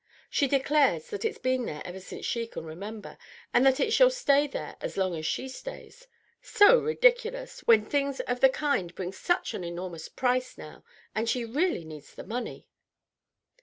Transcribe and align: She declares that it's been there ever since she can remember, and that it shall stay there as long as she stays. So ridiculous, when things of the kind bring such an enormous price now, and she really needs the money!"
She 0.31 0.47
declares 0.47 1.11
that 1.11 1.23
it's 1.23 1.37
been 1.37 1.67
there 1.67 1.83
ever 1.85 1.99
since 1.99 2.25
she 2.25 2.47
can 2.47 2.65
remember, 2.65 3.19
and 3.53 3.63
that 3.67 3.79
it 3.79 3.93
shall 3.93 4.09
stay 4.09 4.47
there 4.47 4.75
as 4.81 4.97
long 4.97 5.15
as 5.15 5.27
she 5.27 5.47
stays. 5.47 6.07
So 6.41 6.79
ridiculous, 6.81 7.59
when 7.67 7.85
things 7.85 8.19
of 8.21 8.39
the 8.39 8.49
kind 8.49 8.95
bring 8.95 9.11
such 9.13 9.53
an 9.53 9.63
enormous 9.63 10.09
price 10.09 10.57
now, 10.57 10.83
and 11.13 11.29
she 11.29 11.45
really 11.45 11.85
needs 11.85 12.15
the 12.15 12.23
money!" 12.23 12.67